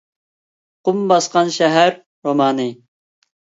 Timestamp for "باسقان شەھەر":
1.11-1.95